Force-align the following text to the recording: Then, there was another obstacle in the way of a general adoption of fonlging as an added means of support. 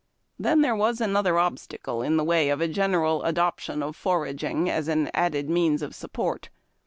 Then, 0.39 0.61
there 0.61 0.75
was 0.75 0.99
another 0.99 1.37
obstacle 1.37 2.01
in 2.01 2.17
the 2.17 2.23
way 2.23 2.49
of 2.49 2.59
a 2.59 2.67
general 2.67 3.21
adoption 3.21 3.83
of 3.83 3.95
fonlging 3.95 4.67
as 4.67 4.87
an 4.87 5.11
added 5.13 5.47
means 5.47 5.83
of 5.83 5.93
support. 5.93 6.49